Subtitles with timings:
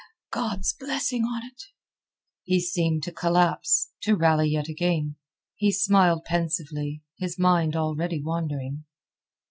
[0.31, 1.61] God's blessing on't."
[2.43, 5.15] He seemed to collapse, to rally yet again.
[5.55, 8.85] He smiled pensively, his mind already wandering.